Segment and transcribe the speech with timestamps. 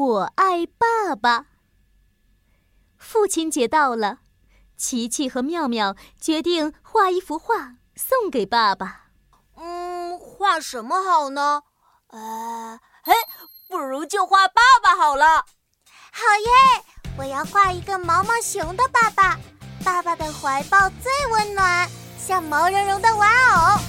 [0.00, 1.44] 我爱爸爸。
[2.96, 4.20] 父亲节到了，
[4.74, 9.08] 琪琪和妙妙决定画一幅画送给爸爸。
[9.56, 11.64] 嗯，画什么好呢？
[12.06, 13.12] 呃，哎，
[13.68, 15.26] 不如就画爸爸好了。
[15.26, 16.84] 好耶！
[17.18, 19.38] 我要画一个毛毛熊的爸爸，
[19.84, 21.86] 爸爸的怀抱最温暖，
[22.18, 23.80] 像毛茸茸的玩偶。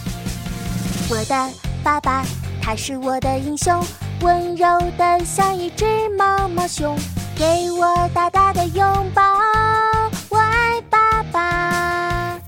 [1.10, 2.26] 我的爸爸，
[2.62, 3.82] 他是我的英雄，
[4.22, 6.98] 温柔的像一只毛毛熊。
[7.36, 9.24] 给我大大的拥抱，
[10.30, 12.40] 我爱爸爸。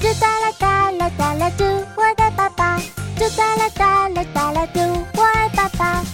[0.00, 1.64] 嘟哒啦哒啦哒啦嘟，
[1.96, 2.78] 我的爸爸。
[3.18, 4.80] 嘟哒啦哒啦哒啦嘟，
[5.16, 6.04] 我爱爸爸。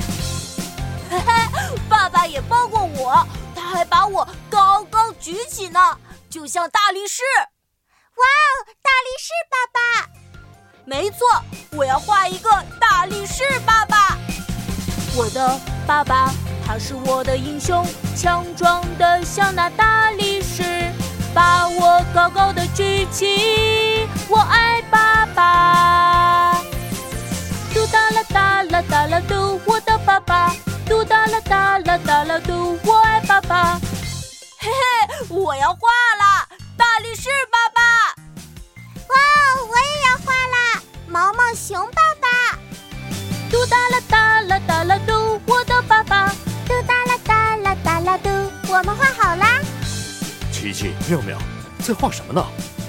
[1.11, 5.79] 嘿嘿，爸爸也抱过我，他还把我高高举起呢，
[6.31, 7.23] 就像大力士。
[8.17, 10.09] 哇哦，大力士爸爸！
[10.87, 11.27] 没错，
[11.73, 14.10] 我要画一个大力士爸爸。
[15.21, 16.33] 我的爸爸。
[16.67, 17.85] 他是我的英雄，
[18.17, 20.63] 强壮的像那大力士，
[21.35, 24.09] 把我高高的举起。
[24.31, 26.55] 我爱爸爸，
[27.75, 30.55] 嘟哒啦哒啦哒啦嘟，我的爸爸，
[30.87, 33.79] 嘟哒啦哒啦哒啦嘟，我爱爸爸。
[34.59, 36.49] 嘿嘿，我要画了，
[36.79, 37.83] 大力士爸爸。
[39.09, 39.17] 哇，
[39.69, 42.00] 我也要画啦，毛毛熊爸，
[48.73, 49.61] 我们画好啦！
[50.53, 51.37] 琪琪、妙妙，
[51.85, 52.41] 在画什么呢？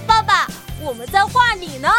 [0.06, 0.48] 爸爸，
[0.80, 1.90] 我们在画你呢。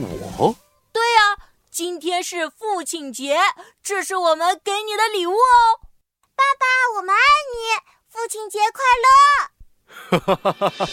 [0.00, 0.52] 我？
[0.92, 1.36] 对呀，
[1.70, 3.38] 今天是父亲节，
[3.80, 5.86] 这是我们给你的礼物哦。
[6.34, 7.22] 爸爸，我们爱
[7.54, 7.78] 你，
[8.10, 10.18] 父亲节快乐！
[10.18, 10.86] 哈哈哈哈哈！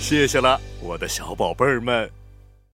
[0.00, 2.08] 谢谢了，我的小宝贝儿们。